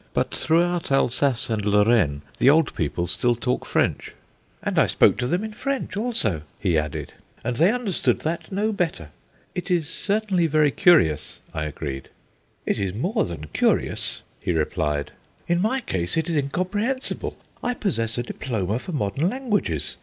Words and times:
But 0.15 0.31
throughout 0.33 0.91
Alsace 0.91 1.47
and 1.47 1.63
Lorraine 1.63 2.23
the 2.39 2.49
old 2.49 2.73
people 2.73 3.05
still 3.05 3.35
talk 3.35 3.67
French." 3.67 4.13
"And 4.63 4.79
I 4.79 4.87
spoke 4.87 5.15
to 5.19 5.27
them 5.27 5.43
in 5.43 5.53
French 5.53 5.95
also," 5.95 6.41
he 6.59 6.75
added, 6.75 7.13
"and 7.43 7.57
they 7.57 7.71
understood 7.71 8.21
that 8.21 8.51
no 8.51 8.71
better." 8.73 9.09
"It 9.53 9.69
is 9.69 9.87
certainly 9.87 10.47
very 10.47 10.71
curious," 10.71 11.39
I 11.53 11.65
agreed. 11.65 12.09
"It 12.65 12.79
is 12.79 12.95
more 12.95 13.25
than 13.25 13.45
curious," 13.53 14.23
he 14.39 14.53
replied; 14.53 15.11
"in 15.47 15.61
my 15.61 15.81
case 15.81 16.17
it 16.17 16.27
is 16.27 16.35
incomprehensible. 16.35 17.37
I 17.61 17.75
possess 17.75 18.17
a 18.17 18.23
diploma 18.23 18.79
for 18.79 18.93
modern 18.93 19.29
languages. 19.29 19.97